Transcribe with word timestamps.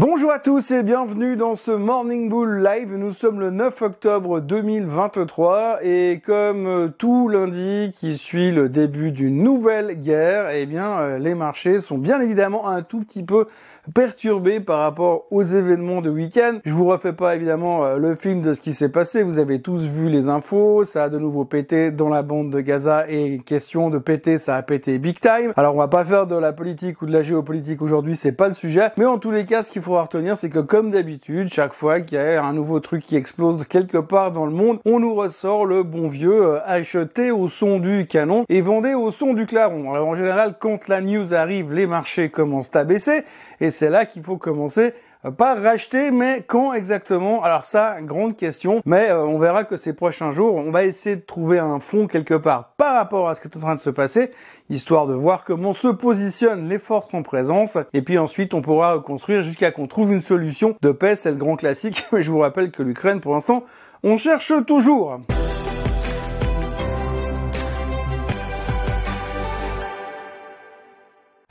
Bonjour 0.00 0.30
à 0.30 0.38
tous 0.38 0.70
et 0.70 0.84
bienvenue 0.84 1.34
dans 1.34 1.56
ce 1.56 1.72
Morning 1.72 2.28
Bull 2.28 2.62
Live. 2.62 2.94
Nous 2.94 3.12
sommes 3.12 3.40
le 3.40 3.50
9 3.50 3.82
octobre 3.82 4.38
2023 4.38 5.80
et 5.82 6.22
comme 6.24 6.68
euh, 6.68 6.86
tout 6.86 7.28
lundi 7.28 7.90
qui 7.92 8.16
suit 8.16 8.52
le 8.52 8.68
début 8.68 9.10
d'une 9.10 9.42
nouvelle 9.42 10.00
guerre, 10.00 10.50
eh 10.50 10.66
bien 10.66 11.00
euh, 11.00 11.18
les 11.18 11.34
marchés 11.34 11.80
sont 11.80 11.98
bien 11.98 12.20
évidemment 12.20 12.68
un 12.68 12.82
tout 12.82 13.00
petit 13.00 13.24
peu 13.24 13.48
perturbés 13.92 14.60
par 14.60 14.78
rapport 14.78 15.24
aux 15.32 15.42
événements 15.42 16.00
de 16.00 16.10
week-end. 16.10 16.60
Je 16.64 16.72
vous 16.72 16.86
refais 16.86 17.12
pas 17.12 17.34
évidemment 17.34 17.84
euh, 17.84 17.98
le 17.98 18.14
film 18.14 18.40
de 18.40 18.54
ce 18.54 18.60
qui 18.60 18.74
s'est 18.74 18.90
passé. 18.90 19.24
Vous 19.24 19.40
avez 19.40 19.60
tous 19.60 19.88
vu 19.88 20.10
les 20.10 20.28
infos. 20.28 20.84
Ça 20.84 21.02
a 21.04 21.08
de 21.08 21.18
nouveau 21.18 21.44
pété 21.44 21.90
dans 21.90 22.08
la 22.08 22.22
bande 22.22 22.52
de 22.52 22.60
Gaza 22.60 23.10
et 23.10 23.38
question 23.38 23.90
de 23.90 23.98
péter, 23.98 24.38
ça 24.38 24.54
a 24.54 24.62
pété 24.62 25.00
big 25.00 25.18
time. 25.18 25.52
Alors 25.56 25.74
on 25.74 25.78
va 25.78 25.88
pas 25.88 26.04
faire 26.04 26.28
de 26.28 26.36
la 26.36 26.52
politique 26.52 27.02
ou 27.02 27.06
de 27.06 27.12
la 27.12 27.22
géopolitique 27.22 27.82
aujourd'hui, 27.82 28.14
c'est 28.14 28.30
pas 28.30 28.46
le 28.46 28.54
sujet. 28.54 28.90
Mais 28.96 29.04
en 29.04 29.18
tous 29.18 29.32
les 29.32 29.44
cas, 29.44 29.64
ce 29.64 29.72
qu'il 29.72 29.82
faut 29.82 29.87
retenir, 29.96 30.36
c'est 30.36 30.50
que 30.50 30.58
comme 30.58 30.90
d'habitude, 30.90 31.52
chaque 31.52 31.72
fois 31.72 32.00
qu'il 32.00 32.18
y 32.18 32.20
a 32.20 32.44
un 32.44 32.52
nouveau 32.52 32.80
truc 32.80 33.04
qui 33.04 33.16
explose 33.16 33.64
quelque 33.66 33.98
part 33.98 34.32
dans 34.32 34.46
le 34.46 34.52
monde, 34.52 34.78
on 34.84 35.00
nous 35.00 35.14
ressort 35.14 35.66
le 35.66 35.82
bon 35.82 36.08
vieux 36.08 36.44
euh, 36.44 36.58
acheter 36.64 37.30
au 37.30 37.48
son 37.48 37.78
du 37.78 38.06
canon 38.06 38.44
et 38.48 38.60
vendez 38.60 38.94
au 38.94 39.10
son 39.10 39.34
du 39.34 39.46
claron. 39.46 39.92
Alors 39.92 40.08
en 40.08 40.16
général, 40.16 40.54
quand 40.58 40.88
la 40.88 41.00
news 41.00 41.34
arrive, 41.34 41.72
les 41.72 41.86
marchés 41.86 42.28
commencent 42.28 42.74
à 42.76 42.84
baisser 42.84 43.24
et 43.60 43.70
c'est 43.70 43.90
là 43.90 44.04
qu'il 44.04 44.22
faut 44.22 44.36
commencer 44.36 44.94
pas 45.36 45.54
racheter, 45.54 46.10
mais 46.10 46.44
quand 46.46 46.72
exactement? 46.72 47.42
Alors 47.42 47.64
ça, 47.64 48.00
grande 48.02 48.36
question. 48.36 48.80
Mais 48.84 49.10
euh, 49.10 49.24
on 49.24 49.38
verra 49.38 49.64
que 49.64 49.76
ces 49.76 49.92
prochains 49.92 50.32
jours, 50.32 50.54
on 50.54 50.70
va 50.70 50.84
essayer 50.84 51.16
de 51.16 51.20
trouver 51.20 51.58
un 51.58 51.80
fond 51.80 52.06
quelque 52.06 52.34
part 52.34 52.74
par 52.76 52.94
rapport 52.94 53.28
à 53.28 53.34
ce 53.34 53.40
qui 53.40 53.48
est 53.48 53.56
en 53.56 53.60
train 53.60 53.74
de 53.74 53.80
se 53.80 53.90
passer, 53.90 54.30
histoire 54.70 55.06
de 55.06 55.14
voir 55.14 55.44
comment 55.44 55.74
se 55.74 55.88
positionnent 55.88 56.68
les 56.68 56.78
forces 56.78 57.12
en 57.14 57.22
présence. 57.22 57.76
Et 57.92 58.02
puis 58.02 58.18
ensuite, 58.18 58.54
on 58.54 58.62
pourra 58.62 58.94
reconstruire 58.94 59.42
jusqu'à 59.42 59.72
qu'on 59.72 59.88
trouve 59.88 60.12
une 60.12 60.20
solution 60.20 60.76
de 60.80 60.92
paix. 60.92 61.16
C'est 61.16 61.30
le 61.30 61.36
grand 61.36 61.56
classique. 61.56 62.04
Mais 62.12 62.22
je 62.22 62.30
vous 62.30 62.38
rappelle 62.38 62.70
que 62.70 62.82
l'Ukraine, 62.82 63.20
pour 63.20 63.34
l'instant, 63.34 63.64
on 64.04 64.16
cherche 64.16 64.52
toujours. 64.66 65.18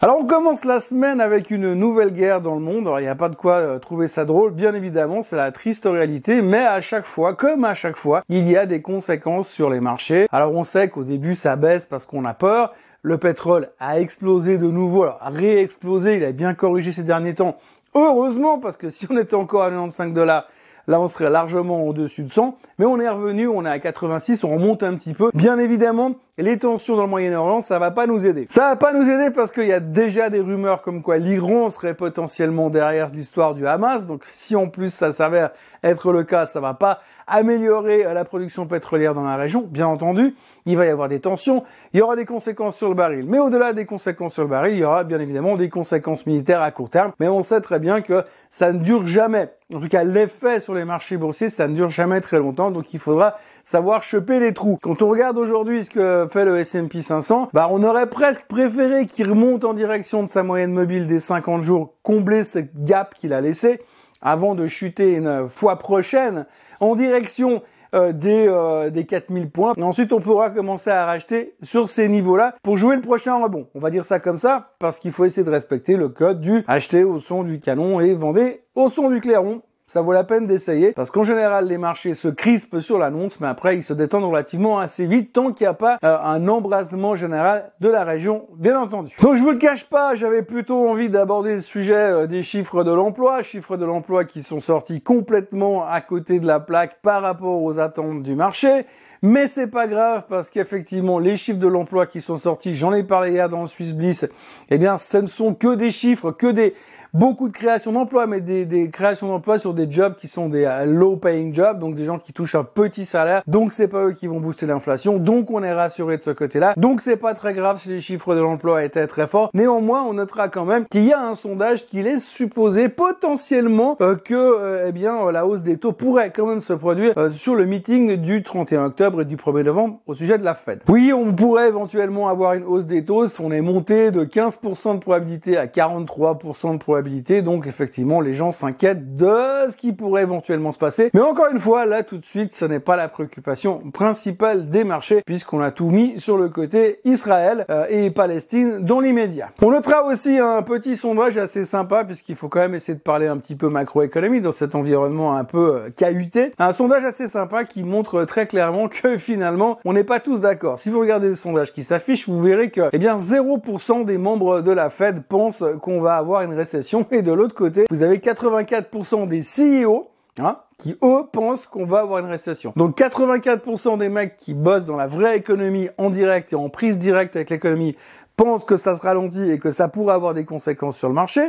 Alors 0.07 0.19
on 0.21 0.25
commence 0.25 0.63
la 0.63 0.79
semaine 0.79 1.19
avec 1.19 1.51
une 1.51 1.73
nouvelle 1.73 2.11
guerre 2.11 2.39
dans 2.39 2.53
le 2.53 2.61
monde. 2.61 2.87
Alors 2.87 3.01
il 3.01 3.03
n'y 3.03 3.09
a 3.09 3.15
pas 3.15 3.27
de 3.27 3.35
quoi 3.35 3.55
euh, 3.55 3.77
trouver 3.77 4.07
ça 4.07 4.23
drôle, 4.23 4.53
bien 4.53 4.73
évidemment, 4.73 5.21
c'est 5.21 5.35
la 5.35 5.51
triste 5.51 5.83
réalité, 5.83 6.41
mais 6.41 6.63
à 6.63 6.79
chaque 6.79 7.03
fois, 7.03 7.33
comme 7.33 7.65
à 7.65 7.73
chaque 7.73 7.97
fois, 7.97 8.23
il 8.29 8.47
y 8.47 8.55
a 8.55 8.65
des 8.65 8.81
conséquences 8.81 9.49
sur 9.49 9.69
les 9.69 9.81
marchés. 9.81 10.27
Alors 10.31 10.53
on 10.53 10.63
sait 10.63 10.87
qu'au 10.87 11.03
début 11.03 11.35
ça 11.35 11.57
baisse 11.57 11.85
parce 11.85 12.05
qu'on 12.05 12.23
a 12.23 12.33
peur. 12.33 12.73
Le 13.01 13.17
pétrole 13.17 13.69
a 13.81 13.99
explosé 13.99 14.57
de 14.57 14.67
nouveau, 14.67 15.03
alors 15.03 15.19
réexplosé, 15.23 16.15
il 16.15 16.23
a 16.23 16.31
bien 16.31 16.53
corrigé 16.53 16.93
ces 16.93 17.03
derniers 17.03 17.35
temps. 17.35 17.57
Heureusement, 17.93 18.59
parce 18.59 18.77
que 18.77 18.89
si 18.89 19.07
on 19.09 19.17
était 19.17 19.35
encore 19.35 19.63
à 19.63 19.69
95 19.69 20.13
dollars, 20.13 20.47
Là, 20.89 21.01
on 21.01 21.09
serait 21.09 21.29
largement 21.29 21.85
au-dessus 21.85 22.23
de 22.23 22.29
100. 22.29 22.57
Mais 22.79 22.85
on 22.85 22.97
est 22.97 23.09
revenu, 23.09 23.47
on 23.49 23.65
est 23.65 23.69
à 23.69 23.77
86, 23.77 24.45
on 24.45 24.51
remonte 24.55 24.83
un 24.83 24.95
petit 24.95 25.13
peu. 25.13 25.31
Bien 25.33 25.59
évidemment, 25.59 26.15
les 26.39 26.59
tensions 26.59 26.95
dans 26.95 27.03
le 27.03 27.09
Moyen-Orient, 27.09 27.61
ça 27.61 27.79
va 27.79 27.89
pas 27.89 28.05
nous 28.05 28.25
aider. 28.25 28.45
Ça 28.49 28.69
va 28.69 28.75
pas 28.75 28.93
nous 28.93 29.09
aider 29.09 29.31
parce 29.31 29.51
qu'il 29.51 29.65
y 29.65 29.73
a 29.73 29.79
déjà 29.79 30.29
des 30.29 30.39
rumeurs 30.39 30.83
comme 30.83 31.01
quoi 31.01 31.17
l'Iran 31.17 31.71
serait 31.71 31.95
potentiellement 31.95 32.69
derrière 32.69 33.07
l'histoire 33.07 33.55
du 33.55 33.65
Hamas. 33.65 34.05
Donc, 34.05 34.23
si 34.33 34.55
en 34.55 34.67
plus 34.67 34.93
ça 34.93 35.11
s'avère 35.11 35.49
être 35.83 36.11
le 36.11 36.23
cas, 36.23 36.45
ça 36.45 36.59
va 36.59 36.75
pas 36.75 36.99
améliorer 37.27 38.03
la 38.03 38.23
production 38.23 38.67
pétrolière 38.67 39.13
dans 39.13 39.23
la 39.23 39.35
région. 39.35 39.67
Bien 39.67 39.87
entendu, 39.87 40.35
il 40.65 40.77
va 40.77 40.85
y 40.85 40.89
avoir 40.89 41.09
des 41.09 41.19
tensions, 41.19 41.63
il 41.93 41.99
y 41.99 42.01
aura 42.01 42.15
des 42.15 42.25
conséquences 42.25 42.77
sur 42.77 42.87
le 42.87 42.95
baril. 42.95 43.25
Mais 43.27 43.39
au-delà 43.39 43.73
des 43.73 43.85
conséquences 43.85 44.33
sur 44.33 44.43
le 44.43 44.49
baril, 44.49 44.75
il 44.75 44.79
y 44.79 44.85
aura 44.85 45.03
bien 45.03 45.19
évidemment 45.19 45.57
des 45.57 45.69
conséquences 45.69 46.25
militaires 46.25 46.61
à 46.61 46.71
court 46.71 46.89
terme. 46.89 47.11
Mais 47.19 47.27
on 47.27 47.41
sait 47.41 47.61
très 47.61 47.79
bien 47.79 48.01
que 48.01 48.23
ça 48.49 48.71
ne 48.71 48.79
dure 48.79 49.05
jamais. 49.05 49.51
En 49.73 49.81
tout 49.81 49.89
cas, 49.89 50.05
l'effet 50.05 50.61
sur 50.61 50.73
les 50.73 50.85
marchés 50.85 51.17
boursiers, 51.17 51.49
ça 51.49 51.67
ne 51.67 51.75
dure 51.75 51.89
jamais 51.89 52.21
très 52.21 52.39
longtemps. 52.39 52.71
Donc, 52.71 52.93
il 52.93 52.99
faudra 52.99 53.35
savoir 53.63 54.03
choper 54.03 54.39
les 54.39 54.53
trous. 54.53 54.79
Quand 54.81 55.01
on 55.01 55.09
regarde 55.09 55.37
aujourd'hui 55.37 55.83
ce 55.83 55.89
que 55.89 56.26
fait 56.27 56.45
le 56.45 56.57
S&P 56.57 57.01
500, 57.01 57.49
bah, 57.53 57.67
on 57.71 57.83
aurait 57.83 58.09
presque 58.09 58.47
préféré 58.47 59.05
qu'il 59.05 59.29
remonte 59.29 59.65
en 59.65 59.73
direction 59.73 60.23
de 60.23 60.27
sa 60.27 60.43
moyenne 60.43 60.71
mobile 60.71 61.07
des 61.07 61.19
50 61.19 61.61
jours, 61.61 61.93
combler 62.03 62.43
ce 62.43 62.59
gap 62.75 63.13
qu'il 63.15 63.33
a 63.33 63.41
laissé 63.41 63.81
avant 64.21 64.55
de 64.55 64.67
chuter 64.67 65.13
une 65.13 65.47
fois 65.49 65.77
prochaine 65.77 66.45
en 66.79 66.95
direction 66.95 67.61
euh, 67.95 68.11
des, 68.11 68.47
euh, 68.49 68.89
des 68.89 69.05
4000 69.05 69.49
points. 69.49 69.73
Ensuite, 69.81 70.11
on 70.11 70.19
pourra 70.19 70.49
commencer 70.49 70.89
à 70.89 71.05
racheter 71.05 71.55
sur 71.63 71.87
ces 71.87 72.09
niveaux-là 72.09 72.55
pour 72.61 72.77
jouer 72.77 72.95
le 72.97 73.01
prochain 73.01 73.41
rebond. 73.41 73.67
On 73.75 73.79
va 73.79 73.89
dire 73.89 74.03
ça 74.03 74.19
comme 74.19 74.37
ça 74.37 74.73
parce 74.79 74.99
qu'il 74.99 75.13
faut 75.13 75.23
essayer 75.23 75.45
de 75.45 75.49
respecter 75.49 75.95
le 75.95 76.09
code 76.09 76.41
du 76.41 76.65
acheter 76.67 77.03
au 77.05 77.19
son 77.19 77.43
du 77.43 77.61
canon 77.61 78.01
et 78.01 78.13
vendez 78.13 78.63
au 78.75 78.89
son 78.89 79.09
du 79.09 79.21
clairon 79.21 79.61
ça 79.87 80.01
vaut 80.01 80.11
la 80.11 80.23
peine 80.23 80.47
d'essayer 80.47 80.91
parce 80.91 81.11
qu'en 81.11 81.23
général 81.23 81.67
les 81.67 81.77
marchés 81.77 82.13
se 82.13 82.27
crispent 82.27 82.79
sur 82.79 82.99
l'annonce 82.99 83.39
mais 83.39 83.47
après 83.47 83.75
ils 83.75 83.83
se 83.83 83.93
détendent 83.93 84.25
relativement 84.25 84.79
assez 84.79 85.05
vite 85.05 85.31
tant 85.31 85.53
qu'il 85.53 85.63
n'y 85.63 85.69
a 85.69 85.73
pas 85.73 85.97
euh, 86.03 86.17
un 86.19 86.47
embrasement 86.47 87.15
général 87.15 87.71
de 87.79 87.87
la 87.87 88.03
région 88.03 88.47
bien 88.55 88.79
entendu. 88.79 89.15
Donc 89.21 89.37
je 89.37 89.41
vous 89.41 89.51
le 89.51 89.57
cache 89.57 89.85
pas, 89.85 90.13
j'avais 90.13 90.43
plutôt 90.43 90.89
envie 90.89 91.09
d'aborder 91.09 91.55
le 91.55 91.61
sujet 91.61 91.95
euh, 91.95 92.27
des 92.27 92.43
chiffres 92.43 92.83
de 92.83 92.91
l'emploi, 92.91 93.43
chiffres 93.43 93.77
de 93.77 93.85
l'emploi 93.85 94.25
qui 94.25 94.43
sont 94.43 94.59
sortis 94.59 95.01
complètement 95.01 95.87
à 95.87 96.01
côté 96.01 96.39
de 96.39 96.47
la 96.47 96.59
plaque 96.59 97.01
par 97.01 97.21
rapport 97.21 97.63
aux 97.63 97.79
attentes 97.79 98.23
du 98.23 98.35
marché. 98.35 98.85
Mais 99.21 99.47
c'est 99.47 99.67
pas 99.67 99.87
grave 99.87 100.25
parce 100.29 100.49
qu'effectivement, 100.49 101.19
les 101.19 101.37
chiffres 101.37 101.59
de 101.59 101.67
l'emploi 101.67 102.05
qui 102.05 102.21
sont 102.21 102.37
sortis, 102.37 102.75
j'en 102.75 102.93
ai 102.93 103.03
parlé 103.03 103.31
hier 103.31 103.49
dans 103.49 103.61
le 103.61 103.67
Swiss 103.67 103.93
Bliss, 103.93 104.25
eh 104.69 104.77
bien, 104.77 104.97
ce 104.97 105.17
ne 105.17 105.27
sont 105.27 105.53
que 105.53 105.75
des 105.75 105.91
chiffres, 105.91 106.31
que 106.31 106.47
des, 106.47 106.75
beaucoup 107.13 107.47
de 107.47 107.53
créations 107.53 107.91
d'emplois, 107.91 108.27
mais 108.27 108.41
des, 108.41 108.65
des 108.65 108.89
créations 108.89 109.27
d'emplois 109.27 109.59
sur 109.59 109.73
des 109.73 109.89
jobs 109.89 110.15
qui 110.15 110.27
sont 110.27 110.49
des 110.49 110.65
euh, 110.65 110.85
low 110.85 111.15
paying 111.15 111.53
jobs, 111.53 111.79
donc 111.79 111.95
des 111.95 112.05
gens 112.05 112.19
qui 112.19 112.33
touchent 112.33 112.55
un 112.55 112.63
petit 112.63 113.05
salaire. 113.05 113.41
Donc 113.47 113.73
c'est 113.73 113.87
pas 113.87 114.05
eux 114.05 114.11
qui 114.11 114.27
vont 114.27 114.39
booster 114.39 114.65
l'inflation. 114.65 115.17
Donc 115.17 115.51
on 115.51 115.63
est 115.63 115.73
rassuré 115.73 116.17
de 116.17 116.21
ce 116.21 116.31
côté-là. 116.31 116.73
Donc 116.77 117.01
c'est 117.01 117.17
pas 117.17 117.33
très 117.33 117.53
grave 117.53 117.79
si 117.81 117.89
les 117.89 118.01
chiffres 118.01 118.35
de 118.35 118.41
l'emploi 118.41 118.83
étaient 118.83 119.07
très 119.07 119.27
forts. 119.27 119.49
Néanmoins, 119.53 120.03
on 120.03 120.13
notera 120.13 120.49
quand 120.49 120.65
même 120.65 120.85
qu'il 120.85 121.05
y 121.05 121.13
a 121.13 121.21
un 121.21 121.33
sondage 121.33 121.87
qui 121.87 122.03
laisse 122.03 122.25
supposer 122.25 122.89
potentiellement 122.89 123.97
euh, 124.01 124.15
que 124.15 124.35
euh, 124.35 124.85
eh 124.87 124.91
bien 124.91 125.31
la 125.31 125.45
hausse 125.45 125.61
des 125.61 125.77
taux 125.77 125.91
pourrait 125.91 126.31
quand 126.31 126.45
même 126.45 126.61
se 126.61 126.73
produire 126.73 127.13
sur 127.31 127.55
le 127.55 127.65
meeting 127.65 128.17
du 128.17 128.43
31 128.43 128.85
octobre 128.85 129.06
et 129.21 129.25
du 129.25 129.37
1er 129.37 129.63
novembre 129.63 129.99
au 130.05 130.15
sujet 130.15 130.37
de 130.37 130.43
la 130.43 130.55
Fed. 130.55 130.81
Oui, 130.87 131.13
on 131.13 131.33
pourrait 131.33 131.67
éventuellement 131.67 132.27
avoir 132.27 132.53
une 132.53 132.63
hausse 132.63 132.85
des 132.85 133.03
taux. 133.03 133.25
On 133.39 133.51
est 133.51 133.61
monté 133.61 134.11
de 134.11 134.23
15% 134.23 134.95
de 134.95 134.99
probabilité 134.99 135.57
à 135.57 135.65
43% 135.65 136.73
de 136.73 136.77
probabilité 136.77 137.41
donc 137.41 137.67
effectivement, 137.67 138.21
les 138.21 138.35
gens 138.35 138.51
s'inquiètent 138.51 139.15
de 139.15 139.69
ce 139.69 139.77
qui 139.77 139.93
pourrait 139.93 140.23
éventuellement 140.23 140.71
se 140.71 140.77
passer. 140.77 141.09
Mais 141.13 141.21
encore 141.21 141.47
une 141.51 141.59
fois, 141.59 141.85
là 141.85 142.03
tout 142.03 142.17
de 142.17 142.25
suite, 142.25 142.53
ce 142.53 142.65
n'est 142.65 142.79
pas 142.79 142.95
la 142.95 143.07
préoccupation 143.07 143.81
principale 143.91 144.69
des 144.69 144.83
marchés 144.83 145.21
puisqu'on 145.25 145.61
a 145.61 145.71
tout 145.71 145.89
mis 145.89 146.19
sur 146.19 146.37
le 146.37 146.49
côté 146.49 146.99
Israël 147.05 147.65
euh, 147.69 147.85
et 147.89 148.11
Palestine 148.11 148.79
dans 148.79 148.99
l'immédiat. 148.99 149.49
On 149.61 149.71
notera 149.71 150.03
aussi 150.05 150.37
un 150.37 150.61
petit 150.61 150.95
sondage 150.95 151.37
assez 151.37 151.65
sympa 151.65 152.03
puisqu'il 152.03 152.35
faut 152.35 152.49
quand 152.49 152.59
même 152.59 152.75
essayer 152.75 152.97
de 152.97 153.03
parler 153.03 153.27
un 153.27 153.37
petit 153.37 153.55
peu 153.55 153.69
macroéconomie 153.69 154.41
dans 154.41 154.51
cet 154.51 154.75
environnement 154.75 155.35
un 155.35 155.43
peu 155.43 155.75
euh, 155.75 155.89
cahuté. 155.89 156.53
Un 156.59 156.73
sondage 156.73 157.05
assez 157.05 157.27
sympa 157.27 157.63
qui 157.63 157.83
montre 157.83 158.23
très 158.25 158.47
clairement 158.47 158.87
que 158.87 158.96
finalement, 159.17 159.79
on 159.85 159.93
n'est 159.93 160.03
pas 160.03 160.19
tous 160.19 160.39
d'accord. 160.39 160.79
Si 160.79 160.89
vous 160.89 160.99
regardez 160.99 161.29
les 161.29 161.35
sondages 161.35 161.73
qui 161.73 161.83
s'affichent, 161.83 162.27
vous 162.27 162.41
verrez 162.41 162.69
que 162.69 162.89
eh 162.91 162.97
bien 162.97 163.17
0% 163.17 164.05
des 164.05 164.17
membres 164.17 164.61
de 164.61 164.71
la 164.71 164.89
Fed 164.89 165.23
pensent 165.23 165.63
qu'on 165.81 166.01
va 166.01 166.15
avoir 166.15 166.41
une 166.41 166.53
récession 166.53 167.05
et 167.11 167.21
de 167.21 167.31
l'autre 167.31 167.55
côté, 167.55 167.85
vous 167.89 168.01
avez 168.01 168.17
84% 168.17 169.27
des 169.27 169.41
CEO 169.41 170.09
Hein, 170.39 170.59
qui 170.77 170.95
eux 171.03 171.23
pensent 171.31 171.65
qu'on 171.65 171.85
va 171.85 172.01
avoir 172.01 172.19
une 172.19 172.27
récession. 172.27 172.71
Donc 172.75 172.95
84% 172.95 173.97
des 173.97 174.09
mecs 174.09 174.37
qui 174.37 174.53
bossent 174.53 174.85
dans 174.85 174.95
la 174.95 175.07
vraie 175.07 175.35
économie 175.35 175.89
en 175.97 176.11
direct 176.11 176.53
et 176.53 176.55
en 176.55 176.69
prise 176.69 176.99
directe 176.99 177.35
avec 177.35 177.49
l'économie 177.49 177.95
pensent 178.35 178.63
que 178.63 178.77
ça 178.77 178.95
se 178.95 179.01
ralentit 179.01 179.49
et 179.49 179.57
que 179.57 179.71
ça 179.71 179.87
pourrait 179.87 180.13
avoir 180.13 180.35
des 180.35 180.45
conséquences 180.45 180.97
sur 180.97 181.07
le 181.07 181.15
marché. 181.15 181.41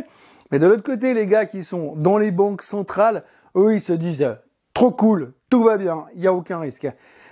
Mais 0.51 0.59
de 0.59 0.67
l'autre 0.67 0.83
côté, 0.83 1.13
les 1.13 1.27
gars 1.27 1.45
qui 1.45 1.65
sont 1.65 1.97
dans 1.97 2.17
les 2.17 2.31
banques 2.31 2.63
centrales, 2.63 3.25
eux, 3.57 3.75
ils 3.75 3.83
se 3.83 3.93
disent 3.93 4.39
trop 4.73 4.91
cool, 4.91 5.35
tout 5.51 5.63
va 5.63 5.77
bien, 5.77 6.07
il 6.15 6.23
n'y 6.23 6.27
a 6.27 6.33
aucun 6.33 6.59
risque. 6.59 6.89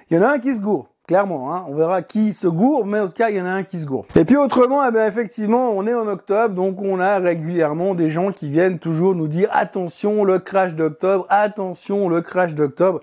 Il 0.08 0.16
y 0.16 0.20
en 0.20 0.22
a 0.22 0.34
un 0.34 0.38
qui 0.38 0.54
se 0.54 0.60
gourre. 0.60 0.88
Clairement, 1.08 1.54
hein. 1.54 1.64
on 1.68 1.74
verra 1.74 2.02
qui 2.02 2.32
se 2.32 2.46
gourre, 2.46 2.86
mais 2.86 3.00
en 3.00 3.06
tout 3.06 3.12
cas, 3.12 3.30
il 3.30 3.36
y 3.36 3.40
en 3.40 3.46
a 3.46 3.50
un 3.50 3.62
qui 3.62 3.80
se 3.80 3.86
gourre. 3.86 4.06
Et 4.16 4.24
puis 4.24 4.36
autrement, 4.36 4.84
eh 4.86 4.90
ben, 4.92 5.06
effectivement, 5.06 5.70
on 5.70 5.86
est 5.86 5.94
en 5.94 6.06
octobre, 6.08 6.54
donc 6.54 6.80
on 6.80 6.98
a 6.98 7.18
régulièrement 7.18 7.94
des 7.94 8.08
gens 8.08 8.30
qui 8.32 8.50
viennent 8.50 8.78
toujours 8.78 9.14
nous 9.14 9.28
dire 9.28 9.48
attention, 9.52 10.24
le 10.24 10.38
crash 10.40 10.74
d'octobre, 10.74 11.26
attention, 11.28 12.08
le 12.08 12.22
crash 12.22 12.54
d'octobre. 12.54 13.02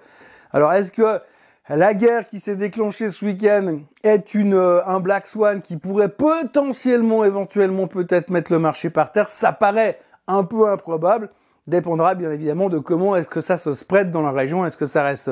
Alors, 0.52 0.72
est-ce 0.74 0.92
que 0.92 1.20
la 1.70 1.94
guerre 1.94 2.26
qui 2.26 2.42
s'est 2.42 2.58
déclenchée 2.58 3.10
ce 3.10 3.24
week-end 3.24 3.80
est 4.04 4.34
une 4.34 4.54
euh, 4.54 4.86
un 4.86 5.00
black 5.00 5.28
swan 5.28 5.62
qui 5.62 5.78
pourrait 5.78 6.10
potentiellement, 6.10 7.24
éventuellement, 7.24 7.88
peut-être 7.88 8.30
mettre 8.30 8.52
le 8.52 8.60
marché 8.60 8.90
par 8.90 9.14
terre? 9.14 9.30
Ça 9.30 9.54
paraît 9.54 10.00
un 10.28 10.44
peu 10.44 10.70
improbable. 10.70 11.30
Dépendra 11.68 12.16
bien 12.16 12.32
évidemment 12.32 12.70
de 12.70 12.78
comment 12.78 13.16
est-ce 13.16 13.30
que 13.30 13.42
ça 13.42 13.58
se 13.58 13.74
spread 13.74 14.12
dans 14.12 14.22
la 14.22 14.32
région, 14.32 14.66
est-ce 14.66 14.78
que 14.78 14.86
ça 14.86 15.04
reste 15.04 15.30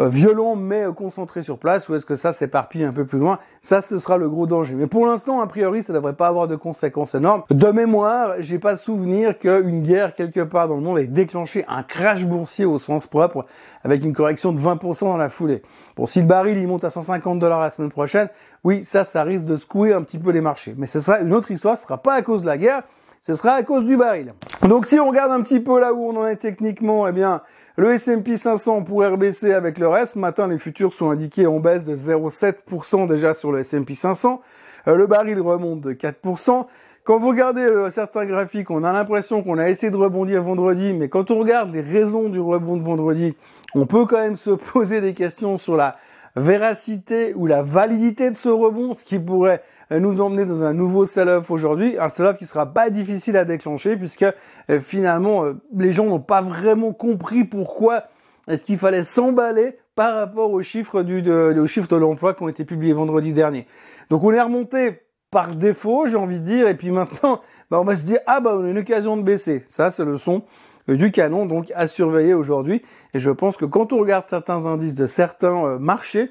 euh, 0.00 0.08
violent 0.08 0.56
mais 0.56 0.86
euh, 0.86 0.92
concentré 0.92 1.42
sur 1.42 1.58
place 1.58 1.88
ou 1.88 1.94
est-ce 1.94 2.06
que 2.06 2.16
ça 2.16 2.32
s'éparpille 2.32 2.82
un 2.82 2.92
peu 2.92 3.04
plus 3.04 3.18
loin? 3.18 3.38
Ça, 3.60 3.80
ce 3.80 3.98
sera 3.98 4.16
le 4.16 4.28
gros 4.28 4.46
danger. 4.46 4.74
Mais 4.74 4.86
pour 4.88 5.06
l'instant, 5.06 5.40
a 5.40 5.46
priori, 5.46 5.82
ça 5.82 5.92
devrait 5.92 6.14
pas 6.14 6.26
avoir 6.26 6.48
de 6.48 6.56
conséquences 6.56 7.14
énormes. 7.14 7.44
De 7.50 7.68
mémoire, 7.68 8.34
j'ai 8.38 8.58
pas 8.58 8.76
souvenir 8.76 9.38
qu'une 9.38 9.82
guerre 9.82 10.14
quelque 10.14 10.40
part 10.40 10.66
dans 10.66 10.76
le 10.76 10.80
monde 10.80 10.98
ait 10.98 11.06
déclenché 11.06 11.64
un 11.68 11.82
crash 11.82 12.24
boursier 12.24 12.64
au 12.64 12.78
sens 12.78 13.06
propre 13.06 13.44
avec 13.84 14.02
une 14.02 14.12
correction 14.12 14.52
de 14.52 14.58
20% 14.58 15.00
dans 15.00 15.16
la 15.16 15.28
foulée. 15.28 15.62
Bon, 15.96 16.06
si 16.06 16.20
le 16.20 16.26
baril 16.26 16.58
il 16.58 16.66
monte 16.66 16.84
à 16.84 16.90
150 16.90 17.38
dollars 17.38 17.60
la 17.60 17.70
semaine 17.70 17.90
prochaine, 17.90 18.28
oui, 18.64 18.84
ça, 18.84 19.04
ça 19.04 19.22
risque 19.22 19.44
de 19.44 19.56
secouer 19.56 19.92
un 19.92 20.02
petit 20.02 20.18
peu 20.18 20.30
les 20.30 20.40
marchés. 20.40 20.74
Mais 20.76 20.86
ce 20.86 21.00
sera 21.00 21.20
une 21.20 21.32
autre 21.32 21.50
histoire, 21.50 21.76
ce 21.76 21.84
sera 21.84 21.98
pas 21.98 22.14
à 22.14 22.22
cause 22.22 22.42
de 22.42 22.46
la 22.46 22.58
guerre, 22.58 22.82
ce 23.20 23.34
sera 23.34 23.52
à 23.52 23.62
cause 23.62 23.84
du 23.84 23.96
baril. 23.96 24.34
Donc 24.68 24.86
si 24.86 24.98
on 24.98 25.08
regarde 25.08 25.32
un 25.32 25.42
petit 25.42 25.60
peu 25.60 25.78
là 25.78 25.92
où 25.92 26.08
on 26.08 26.16
en 26.16 26.26
est 26.26 26.36
techniquement, 26.36 27.06
eh 27.06 27.12
bien, 27.12 27.42
le 27.76 27.92
S&P 27.92 28.36
500 28.36 28.82
pourrait 28.82 29.16
baisser 29.16 29.52
avec 29.52 29.78
le 29.78 29.88
reste. 29.88 30.16
Matin, 30.16 30.48
les 30.48 30.58
futurs 30.58 30.92
sont 30.92 31.10
indiqués 31.10 31.46
en 31.46 31.60
baisse 31.60 31.84
de 31.84 31.94
0,7% 31.94 33.08
déjà 33.08 33.34
sur 33.34 33.52
le 33.52 33.60
S&P 33.60 33.94
500. 33.94 34.40
Euh, 34.88 34.96
le 34.96 35.06
baril 35.06 35.40
remonte 35.40 35.80
de 35.80 35.92
4%. 35.92 36.66
Quand 37.04 37.18
vous 37.18 37.28
regardez 37.28 37.62
euh, 37.62 37.90
certains 37.90 38.24
graphiques, 38.24 38.70
on 38.70 38.84
a 38.84 38.92
l'impression 38.92 39.42
qu'on 39.42 39.58
a 39.58 39.68
essayé 39.68 39.90
de 39.90 39.96
rebondir 39.96 40.42
vendredi, 40.42 40.94
mais 40.94 41.08
quand 41.08 41.30
on 41.30 41.38
regarde 41.38 41.72
les 41.72 41.80
raisons 41.80 42.28
du 42.28 42.40
rebond 42.40 42.76
de 42.76 42.82
vendredi, 42.82 43.34
on 43.74 43.86
peut 43.86 44.06
quand 44.06 44.18
même 44.18 44.36
se 44.36 44.50
poser 44.72 45.00
des 45.00 45.14
questions 45.14 45.56
sur 45.56 45.76
la 45.76 45.96
véracité 46.36 47.34
ou 47.34 47.46
la 47.46 47.62
validité 47.62 48.30
de 48.30 48.36
ce 48.36 48.48
rebond, 48.48 48.94
ce 48.94 49.04
qui 49.04 49.18
pourrait 49.18 49.62
euh, 49.92 49.98
nous 49.98 50.20
emmener 50.20 50.46
dans 50.46 50.62
un 50.62 50.72
nouveau 50.72 51.06
sell-off 51.06 51.50
aujourd'hui, 51.50 51.98
un 51.98 52.08
sell-off 52.08 52.36
qui 52.38 52.46
sera 52.46 52.66
pas 52.72 52.90
difficile 52.90 53.36
à 53.36 53.44
déclencher 53.44 53.96
puisque 53.96 54.24
euh, 54.70 54.80
finalement 54.80 55.44
euh, 55.44 55.54
les 55.76 55.90
gens 55.90 56.06
n'ont 56.06 56.20
pas 56.20 56.42
vraiment 56.42 56.92
compris 56.92 57.44
pourquoi 57.44 58.04
est-ce 58.48 58.64
qu'il 58.64 58.78
fallait 58.78 59.04
s'emballer 59.04 59.78
par 59.96 60.14
rapport 60.14 60.50
aux 60.50 60.62
chiffres 60.62 61.02
du 61.02 61.22
de, 61.22 61.58
aux 61.58 61.66
chiffres 61.66 61.88
de 61.88 61.96
l'emploi 61.96 62.34
qui 62.34 62.42
ont 62.42 62.48
été 62.48 62.64
publiés 62.64 62.92
vendredi 62.92 63.32
dernier. 63.32 63.66
Donc 64.08 64.22
on 64.24 64.32
est 64.32 64.40
remonté 64.40 65.02
par 65.30 65.54
défaut, 65.54 66.06
j'ai 66.06 66.16
envie 66.16 66.40
de 66.40 66.44
dire, 66.44 66.66
et 66.66 66.76
puis 66.76 66.90
maintenant, 66.90 67.40
bah, 67.70 67.80
on 67.80 67.84
va 67.84 67.94
se 67.94 68.04
dire 68.04 68.18
ah 68.26 68.40
bah 68.40 68.56
on 68.58 68.64
a 68.64 68.70
une 68.70 68.78
occasion 68.78 69.16
de 69.16 69.22
baisser. 69.22 69.64
Ça 69.68 69.90
c'est 69.90 70.04
le 70.04 70.16
son 70.16 70.44
du 70.94 71.10
canon 71.10 71.46
donc 71.46 71.72
à 71.74 71.86
surveiller 71.86 72.34
aujourd'hui. 72.34 72.82
Et 73.14 73.20
je 73.20 73.30
pense 73.30 73.56
que 73.56 73.64
quand 73.64 73.92
on 73.92 73.98
regarde 73.98 74.26
certains 74.26 74.66
indices 74.66 74.94
de 74.94 75.06
certains 75.06 75.78
marchés, 75.78 76.30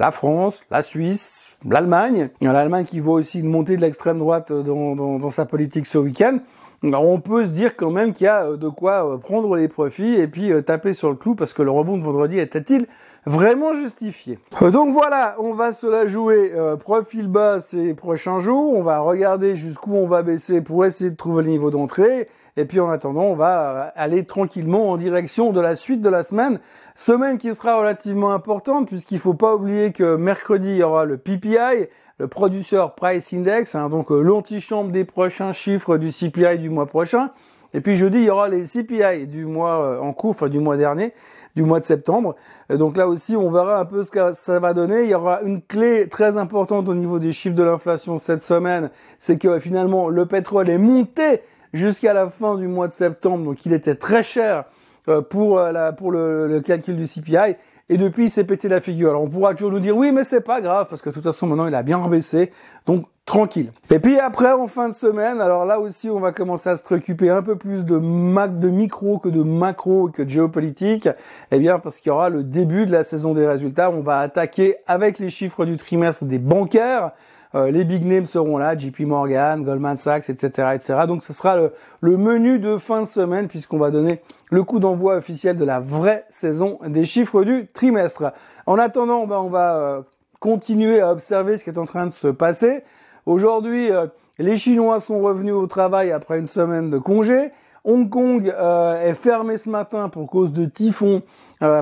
la 0.00 0.10
France, 0.10 0.62
la 0.70 0.80
Suisse, 0.80 1.58
l'Allemagne. 1.68 2.30
L'Allemagne 2.40 2.86
qui 2.86 3.00
voit 3.00 3.14
aussi 3.14 3.40
une 3.40 3.50
montée 3.50 3.76
de 3.76 3.82
l'extrême 3.82 4.18
droite 4.18 4.50
dans, 4.50 4.96
dans, 4.96 5.30
sa 5.30 5.44
politique 5.44 5.86
ce 5.86 5.98
week-end. 5.98 6.38
On 6.82 7.20
peut 7.20 7.44
se 7.44 7.50
dire 7.50 7.76
quand 7.76 7.90
même 7.90 8.14
qu'il 8.14 8.24
y 8.24 8.28
a 8.28 8.44
euh, 8.44 8.56
de 8.56 8.70
quoi 8.70 9.06
euh, 9.06 9.18
prendre 9.18 9.54
les 9.56 9.68
profits 9.68 10.14
et 10.14 10.26
puis 10.26 10.50
euh, 10.50 10.62
taper 10.62 10.94
sur 10.94 11.10
le 11.10 11.16
clou 11.16 11.34
parce 11.34 11.52
que 11.52 11.60
le 11.60 11.70
rebond 11.70 11.98
de 11.98 12.02
vendredi 12.02 12.38
était-il 12.38 12.86
vraiment 13.26 13.74
justifié. 13.74 14.38
Donc 14.72 14.92
voilà, 14.92 15.36
on 15.38 15.54
va 15.54 15.72
se 15.72 15.86
la 15.86 16.06
jouer 16.06 16.52
profil 16.78 17.28
bas 17.28 17.60
ces 17.60 17.94
prochains 17.94 18.40
jours. 18.40 18.74
On 18.74 18.82
va 18.82 19.00
regarder 19.00 19.56
jusqu'où 19.56 19.94
on 19.94 20.06
va 20.06 20.22
baisser 20.22 20.60
pour 20.60 20.84
essayer 20.84 21.10
de 21.10 21.16
trouver 21.16 21.44
le 21.44 21.50
niveau 21.50 21.70
d'entrée. 21.70 22.28
Et 22.56 22.64
puis 22.64 22.80
en 22.80 22.90
attendant, 22.90 23.22
on 23.22 23.36
va 23.36 23.70
euh, 23.70 23.90
aller 23.94 24.24
tranquillement 24.24 24.90
en 24.90 24.96
direction 24.96 25.52
de 25.52 25.60
la 25.60 25.76
suite 25.76 26.00
de 26.00 26.08
la 26.08 26.22
semaine. 26.22 26.58
Semaine 26.94 27.38
qui 27.38 27.54
sera 27.54 27.76
relativement 27.76 28.32
importante 28.32 28.88
puisqu'il 28.88 29.18
faut 29.18 29.34
pas 29.34 29.54
oublier 29.54 29.92
que 29.92 30.16
mercredi, 30.16 30.68
il 30.68 30.76
y 30.76 30.82
aura 30.82 31.04
le 31.04 31.16
PPI, 31.16 31.88
le 32.18 32.28
Producer 32.28 32.84
Price 32.96 33.32
Index, 33.32 33.74
hein, 33.74 33.88
donc 33.88 34.10
euh, 34.10 34.20
l'antichambre 34.20 34.90
des 34.90 35.04
prochains 35.04 35.52
chiffres 35.52 35.96
du 35.96 36.10
CPI 36.10 36.58
du 36.58 36.70
mois 36.70 36.86
prochain. 36.86 37.30
Et 37.74 37.80
puis 37.80 37.96
jeudi, 37.96 38.18
il 38.18 38.24
y 38.24 38.30
aura 38.30 38.48
les 38.48 38.64
CPI 38.64 39.26
du 39.26 39.44
mois 39.46 39.82
euh, 39.82 40.00
en 40.00 40.12
cours, 40.12 40.30
enfin 40.30 40.48
du 40.48 40.58
mois 40.58 40.76
dernier, 40.76 41.12
du 41.54 41.62
mois 41.62 41.80
de 41.80 41.84
septembre. 41.84 42.36
Donc 42.68 42.96
là 42.96 43.08
aussi, 43.08 43.36
on 43.36 43.50
verra 43.50 43.80
un 43.80 43.84
peu 43.84 44.02
ce 44.02 44.10
que 44.10 44.32
ça 44.32 44.58
va 44.58 44.74
donner. 44.74 45.04
Il 45.04 45.10
y 45.10 45.14
aura 45.14 45.42
une 45.42 45.62
clé 45.62 46.08
très 46.08 46.36
importante 46.36 46.88
au 46.88 46.94
niveau 46.94 47.18
des 47.18 47.32
chiffres 47.32 47.56
de 47.56 47.62
l'inflation 47.62 48.18
cette 48.18 48.42
semaine, 48.42 48.90
c'est 49.18 49.38
que 49.38 49.58
finalement 49.58 50.08
le 50.08 50.26
pétrole 50.26 50.68
est 50.68 50.78
monté 50.78 51.42
jusqu'à 51.72 52.12
la 52.12 52.28
fin 52.28 52.56
du 52.56 52.66
mois 52.66 52.88
de 52.88 52.92
septembre. 52.92 53.44
Donc 53.44 53.66
il 53.66 53.72
était 53.72 53.94
très 53.94 54.22
cher 54.22 54.56
euh, 54.56 54.79
pour, 55.28 55.58
euh, 55.58 55.72
la, 55.72 55.92
pour 55.92 56.10
le, 56.10 56.46
le, 56.46 56.60
calcul 56.60 56.96
du 56.96 57.06
CPI. 57.06 57.56
Et 57.88 57.96
depuis, 57.96 58.24
il 58.24 58.30
s'est 58.30 58.44
pété 58.44 58.68
la 58.68 58.80
figure. 58.80 59.10
Alors 59.10 59.24
on 59.24 59.28
pourra 59.28 59.54
toujours 59.54 59.72
nous 59.72 59.80
dire 59.80 59.96
oui, 59.96 60.12
mais 60.12 60.24
c'est 60.24 60.42
pas 60.42 60.60
grave 60.60 60.86
parce 60.88 61.02
que 61.02 61.08
de 61.08 61.14
toute 61.14 61.24
façon 61.24 61.46
maintenant 61.46 61.66
il 61.66 61.74
a 61.74 61.82
bien 61.82 61.96
rebaissé. 61.96 62.50
Donc 62.86 63.06
tranquille. 63.30 63.70
Et 63.90 64.00
puis 64.00 64.18
après, 64.18 64.52
en 64.52 64.66
fin 64.66 64.88
de 64.88 64.94
semaine, 64.94 65.40
alors 65.40 65.64
là 65.64 65.78
aussi, 65.78 66.10
on 66.10 66.18
va 66.18 66.32
commencer 66.32 66.68
à 66.68 66.76
se 66.76 66.82
préoccuper 66.82 67.30
un 67.30 67.42
peu 67.42 67.54
plus 67.56 67.84
de, 67.84 67.96
mac, 67.96 68.58
de 68.58 68.68
micro 68.68 69.18
que 69.18 69.28
de 69.28 69.42
macro 69.42 70.08
que 70.08 70.22
de 70.22 70.28
géopolitique. 70.28 71.08
Eh 71.52 71.58
bien, 71.60 71.78
parce 71.78 72.00
qu'il 72.00 72.10
y 72.10 72.12
aura 72.12 72.28
le 72.28 72.42
début 72.42 72.86
de 72.86 72.92
la 72.92 73.04
saison 73.04 73.32
des 73.32 73.46
résultats. 73.46 73.90
On 73.90 74.00
va 74.00 74.18
attaquer 74.18 74.76
avec 74.88 75.20
les 75.20 75.30
chiffres 75.30 75.64
du 75.64 75.76
trimestre 75.76 76.24
des 76.24 76.40
bancaires. 76.40 77.12
Euh, 77.54 77.70
les 77.70 77.84
big 77.84 78.04
names 78.04 78.26
seront 78.26 78.58
là, 78.58 78.76
JP 78.76 79.00
Morgan, 79.00 79.64
Goldman 79.64 79.96
Sachs, 79.96 80.30
etc., 80.30 80.68
etc. 80.74 81.00
Donc 81.08 81.24
ce 81.24 81.32
sera 81.32 81.56
le, 82.00 82.16
menu 82.16 82.58
de 82.60 82.78
fin 82.78 83.02
de 83.02 83.06
semaine 83.06 83.48
puisqu'on 83.48 83.78
va 83.78 83.90
donner 83.90 84.20
le 84.50 84.62
coup 84.62 84.78
d'envoi 84.78 85.16
officiel 85.16 85.56
de 85.56 85.64
la 85.64 85.80
vraie 85.80 86.24
saison 86.28 86.78
des 86.86 87.04
chiffres 87.04 87.42
du 87.42 87.66
trimestre. 87.66 88.32
En 88.66 88.78
attendant, 88.78 89.26
ben, 89.26 89.38
on 89.38 89.48
va 89.48 89.76
euh, 89.76 90.02
continuer 90.38 91.00
à 91.00 91.10
observer 91.10 91.56
ce 91.56 91.64
qui 91.64 91.70
est 91.70 91.78
en 91.78 91.86
train 91.86 92.06
de 92.06 92.12
se 92.12 92.28
passer. 92.28 92.84
Aujourd'hui, 93.26 93.90
euh, 93.90 94.06
les 94.38 94.56
Chinois 94.56 95.00
sont 95.00 95.20
revenus 95.20 95.54
au 95.54 95.66
travail 95.66 96.12
après 96.12 96.38
une 96.38 96.46
semaine 96.46 96.88
de 96.88 96.98
congé. 96.98 97.50
Hong 97.82 98.10
Kong 98.10 98.46
est 98.46 99.14
fermé 99.14 99.56
ce 99.56 99.70
matin 99.70 100.10
pour 100.10 100.28
cause 100.28 100.52
de 100.52 100.66
typhon. 100.66 101.22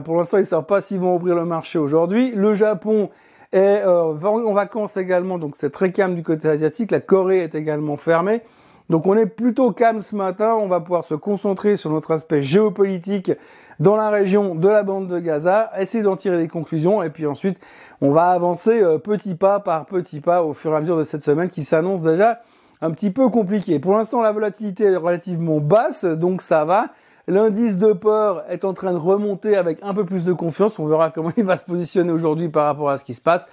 pour 0.04 0.16
l'instant, 0.16 0.36
ils 0.36 0.42
ne 0.42 0.46
savent 0.46 0.64
pas 0.64 0.80
s'ils 0.80 1.00
vont 1.00 1.16
ouvrir 1.16 1.34
le 1.34 1.44
marché 1.44 1.76
aujourd'hui. 1.76 2.30
Le 2.36 2.54
Japon 2.54 3.10
et 3.52 3.58
euh, 3.58 4.14
en 4.14 4.52
vacances 4.52 4.96
également, 4.96 5.38
donc 5.38 5.54
c'est 5.56 5.70
très 5.70 5.90
calme 5.90 6.14
du 6.14 6.22
côté 6.22 6.48
asiatique. 6.48 6.90
La 6.90 7.00
Corée 7.00 7.38
est 7.38 7.54
également 7.54 7.96
fermée. 7.96 8.42
Donc 8.90 9.06
on 9.06 9.16
est 9.16 9.26
plutôt 9.26 9.72
calme 9.72 10.00
ce 10.00 10.16
matin. 10.16 10.54
On 10.54 10.66
va 10.68 10.80
pouvoir 10.80 11.04
se 11.04 11.14
concentrer 11.14 11.76
sur 11.76 11.90
notre 11.90 12.12
aspect 12.12 12.42
géopolitique 12.42 13.32
dans 13.80 13.96
la 13.96 14.10
région 14.10 14.54
de 14.54 14.68
la 14.68 14.82
bande 14.82 15.06
de 15.06 15.18
Gaza, 15.18 15.70
essayer 15.78 16.02
d'en 16.02 16.16
tirer 16.16 16.36
des 16.36 16.48
conclusions 16.48 17.02
et 17.02 17.10
puis 17.10 17.26
ensuite 17.26 17.58
on 18.00 18.10
va 18.10 18.30
avancer 18.30 18.82
euh, 18.82 18.98
petit 18.98 19.34
pas 19.34 19.60
par 19.60 19.86
petit 19.86 20.20
pas 20.20 20.42
au 20.42 20.52
fur 20.52 20.72
et 20.72 20.76
à 20.76 20.80
mesure 20.80 20.98
de 20.98 21.04
cette 21.04 21.22
semaine 21.22 21.48
qui 21.48 21.62
s'annonce 21.62 22.02
déjà 22.02 22.40
un 22.80 22.90
petit 22.90 23.10
peu 23.10 23.28
compliquée. 23.28 23.78
Pour 23.78 23.96
l'instant 23.96 24.20
la 24.20 24.32
volatilité 24.32 24.84
est 24.84 24.96
relativement 24.96 25.60
basse, 25.60 26.04
donc 26.04 26.42
ça 26.42 26.64
va. 26.64 26.88
L'indice 27.28 27.76
de 27.76 27.92
peur 27.92 28.42
est 28.48 28.64
en 28.64 28.72
train 28.72 28.90
de 28.90 28.96
remonter 28.96 29.54
avec 29.54 29.80
un 29.82 29.92
peu 29.92 30.06
plus 30.06 30.24
de 30.24 30.32
confiance. 30.32 30.78
On 30.78 30.86
verra 30.86 31.10
comment 31.10 31.30
il 31.36 31.44
va 31.44 31.58
se 31.58 31.64
positionner 31.64 32.10
aujourd'hui 32.10 32.48
par 32.48 32.64
rapport 32.64 32.88
à 32.88 32.96
ce 32.96 33.04
qui 33.04 33.12
se 33.12 33.20
passe. 33.20 33.44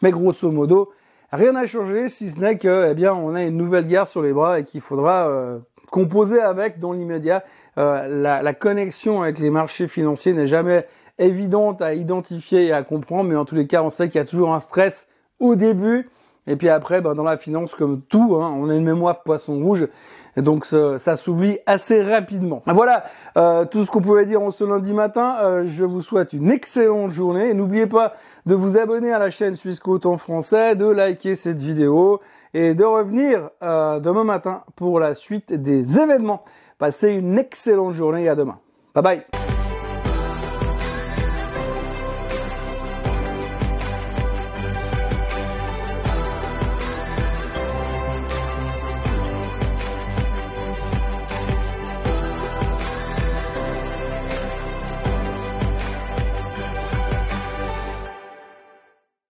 Mais 0.00 0.10
grosso 0.10 0.50
modo, 0.50 0.92
rien 1.30 1.52
n'a 1.52 1.66
changé 1.66 2.08
si 2.08 2.30
ce 2.30 2.40
n'est 2.40 2.56
que, 2.56 2.88
eh 2.90 2.94
bien, 2.94 3.12
on 3.12 3.34
a 3.34 3.42
une 3.42 3.58
nouvelle 3.58 3.86
guerre 3.86 4.06
sur 4.06 4.22
les 4.22 4.32
bras 4.32 4.60
et 4.60 4.64
qu'il 4.64 4.80
faudra 4.80 5.28
euh, 5.28 5.58
composer 5.90 6.40
avec 6.40 6.78
dans 6.78 6.94
l'immédiat. 6.94 7.44
Euh, 7.76 8.22
la, 8.22 8.54
connexion 8.54 9.20
avec 9.20 9.38
les 9.40 9.50
marchés 9.50 9.88
financiers 9.88 10.32
n'est 10.32 10.46
jamais 10.46 10.86
évidente 11.18 11.82
à 11.82 11.92
identifier 11.92 12.68
et 12.68 12.72
à 12.72 12.82
comprendre, 12.82 13.28
mais 13.28 13.36
en 13.36 13.44
tous 13.44 13.56
les 13.56 13.66
cas, 13.66 13.82
on 13.82 13.90
sait 13.90 14.08
qu'il 14.08 14.20
y 14.20 14.22
a 14.22 14.26
toujours 14.26 14.54
un 14.54 14.60
stress 14.60 15.08
au 15.38 15.54
début. 15.54 16.08
Et 16.46 16.56
puis 16.56 16.70
après, 16.70 17.02
ben, 17.02 17.14
dans 17.14 17.24
la 17.24 17.36
finance, 17.36 17.74
comme 17.74 18.00
tout, 18.00 18.36
hein, 18.36 18.54
on 18.56 18.70
a 18.70 18.74
une 18.74 18.84
mémoire 18.84 19.16
de 19.16 19.22
poisson 19.22 19.62
rouge. 19.62 19.86
Et 20.38 20.42
donc 20.42 20.66
ça, 20.66 21.16
s'oublie 21.16 21.58
assez 21.66 22.00
rapidement. 22.00 22.62
Voilà 22.66 23.02
euh, 23.36 23.64
tout 23.64 23.84
ce 23.84 23.90
qu'on 23.90 24.00
pouvait 24.00 24.24
dire 24.24 24.40
en 24.40 24.52
ce 24.52 24.62
lundi 24.62 24.92
matin. 24.92 25.34
Euh, 25.42 25.64
je 25.66 25.82
vous 25.82 26.00
souhaite 26.00 26.32
une 26.32 26.48
excellente 26.48 27.10
journée. 27.10 27.52
N'oubliez 27.54 27.88
pas 27.88 28.12
de 28.46 28.54
vous 28.54 28.78
abonner 28.78 29.12
à 29.12 29.18
la 29.18 29.30
chaîne 29.30 29.56
Suisse 29.56 29.80
Côte 29.80 30.06
en 30.06 30.16
français, 30.16 30.76
de 30.76 30.86
liker 30.86 31.34
cette 31.34 31.58
vidéo 31.58 32.20
et 32.54 32.74
de 32.74 32.84
revenir 32.84 33.50
euh, 33.64 33.98
demain 33.98 34.22
matin 34.22 34.62
pour 34.76 35.00
la 35.00 35.16
suite 35.16 35.52
des 35.52 35.98
événements. 35.98 36.44
Passez 36.78 37.10
une 37.10 37.36
excellente 37.36 37.94
journée 37.94 38.22
et 38.22 38.28
à 38.28 38.36
demain. 38.36 38.60
Bye 38.94 39.02
bye 39.02 39.47